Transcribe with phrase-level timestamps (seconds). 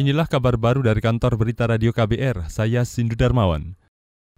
[0.00, 3.76] Inilah kabar baru dari kantor berita radio KBR, saya Sindu Darmawan.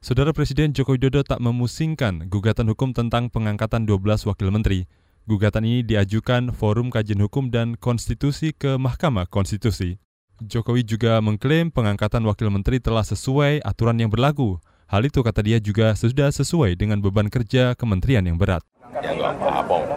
[0.03, 4.91] Saudara Presiden Joko Widodo tak memusingkan gugatan hukum tentang pengangkatan 12 wakil menteri.
[5.31, 10.03] Gugatan ini diajukan Forum Kajian Hukum dan Konstitusi ke Mahkamah Konstitusi.
[10.43, 14.59] Jokowi juga mengklaim pengangkatan wakil menteri telah sesuai aturan yang berlaku.
[14.91, 18.67] Hal itu kata dia juga sudah sesuai dengan beban kerja kementerian yang berat.
[18.99, 19.95] Ya nggak apa-apa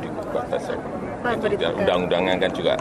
[1.25, 1.73] saja.
[1.73, 2.73] Undang-undangnya kan juga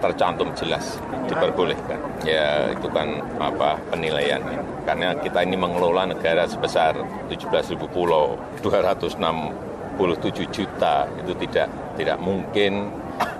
[0.00, 0.96] tercantum jelas
[1.28, 1.98] diperbolehkan.
[2.24, 4.40] Ya itu kan apa penilaian.
[4.88, 6.96] Karena kita ini mengelola negara sebesar
[7.28, 9.20] 17.000 pulau, 267
[10.48, 11.68] juta itu tidak
[12.00, 12.88] tidak mungkin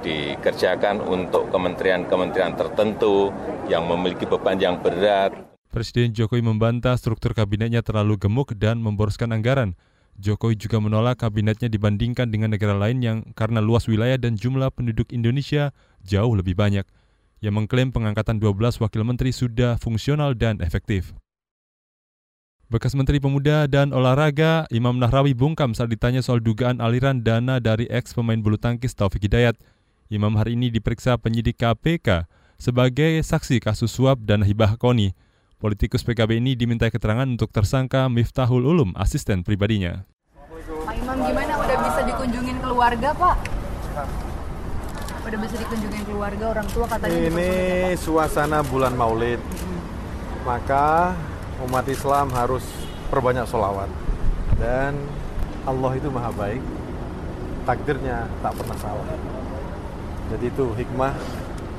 [0.04, 3.32] dikerjakan untuk kementerian-kementerian tertentu
[3.72, 5.32] yang memiliki beban yang berat.
[5.70, 9.78] Presiden Jokowi membantah struktur kabinetnya terlalu gemuk dan memboroskan anggaran.
[10.20, 15.08] Jokowi juga menolak kabinetnya dibandingkan dengan negara lain yang karena luas wilayah dan jumlah penduduk
[15.16, 15.72] Indonesia
[16.04, 16.84] jauh lebih banyak.
[17.40, 21.16] Yang mengklaim pengangkatan 12 wakil menteri sudah fungsional dan efektif.
[22.70, 27.90] Bekas Menteri Pemuda dan Olahraga Imam Nahrawi bungkam saat ditanya soal dugaan aliran dana dari
[27.90, 29.58] ex pemain bulu tangkis Taufik Hidayat.
[30.06, 32.30] Imam hari ini diperiksa penyidik KPK
[32.60, 35.16] sebagai saksi kasus suap dan hibah koni.
[35.60, 40.08] Politikus PKB ini diminta keterangan untuk tersangka Miftahul Ulum, asisten pribadinya.
[40.88, 43.36] Pak Imam gimana udah bisa dikunjungin keluarga Pak?
[45.20, 47.12] Udah bisa dikunjungin keluarga orang tua katanya.
[47.12, 47.52] Ini
[48.00, 49.36] suasana bulan maulid.
[50.48, 51.12] Maka
[51.68, 52.64] umat Islam harus
[53.12, 53.92] perbanyak sholawat
[54.56, 54.96] dan
[55.68, 56.62] Allah itu maha baik
[57.68, 59.08] takdirnya tak pernah salah
[60.32, 61.12] jadi itu hikmah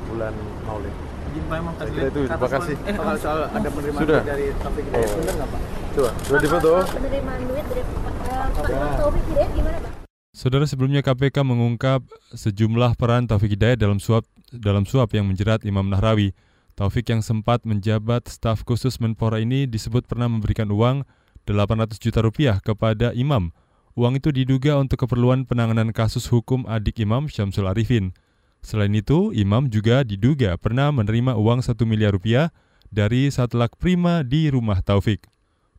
[0.06, 0.94] bulan maulid
[1.32, 4.20] itu terima kasih eh kalau soal ada penerimaan Sudah.
[4.20, 5.16] dari Taufik Hidayat Oh.
[5.16, 5.60] benar nggak pak?
[5.92, 8.12] coba sudah difoto penerimaan duit dari Pak
[8.52, 9.92] Pak Taufik Hidayat gimana Pak?
[10.32, 12.00] Saudara sebelumnya KPK mengungkap
[12.32, 16.36] sejumlah peran Taufik Hidayat dalam suap dalam suap yang menjerat Imam Nahrawi.
[16.72, 21.04] Taufik yang sempat menjabat staf khusus Menpora ini disebut pernah memberikan uang
[21.44, 23.52] 800 juta rupiah kepada Imam.
[23.92, 28.16] Uang itu diduga untuk keperluan penanganan kasus hukum adik Imam Syamsul Arifin.
[28.62, 32.54] Selain itu, Imam juga diduga pernah menerima uang 1 miliar rupiah
[32.94, 35.26] dari Satlak Prima di rumah Taufik.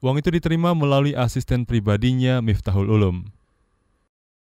[0.03, 3.23] Uang itu diterima melalui asisten pribadinya Miftahul Ulum.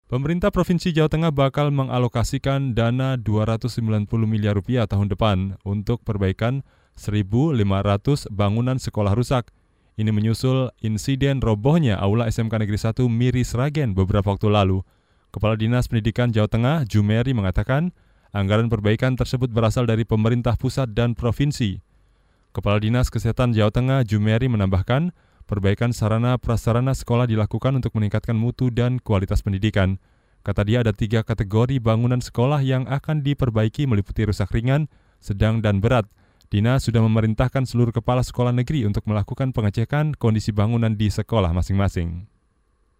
[0.07, 6.63] Pemerintah Provinsi Jawa Tengah bakal mengalokasikan dana 290 miliar rupiah tahun depan untuk perbaikan
[6.99, 7.55] 1.500
[8.31, 9.51] bangunan sekolah rusak.
[9.95, 14.83] Ini menyusul insiden robohnya Aula SMK Negeri 1 Miri Sragen beberapa waktu lalu.
[15.31, 17.95] Kepala Dinas Pendidikan Jawa Tengah, Jumeri, mengatakan
[18.31, 21.83] anggaran perbaikan tersebut berasal dari pemerintah pusat dan provinsi.
[22.51, 25.15] Kepala Dinas Kesehatan Jawa Tengah, Jumeri, menambahkan
[25.47, 29.99] perbaikan sarana prasarana sekolah dilakukan untuk meningkatkan mutu dan kualitas pendidikan.
[30.41, 34.89] Kata dia ada tiga kategori bangunan sekolah yang akan diperbaiki meliputi rusak ringan,
[35.21, 36.09] sedang, dan berat.
[36.51, 42.27] Dinas sudah memerintahkan seluruh kepala sekolah negeri untuk melakukan pengecekan kondisi bangunan di sekolah masing-masing.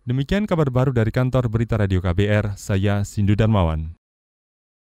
[0.07, 4.00] Demikian kabar baru dari kantor Berita Radio KBR, saya Sindu Darmawan.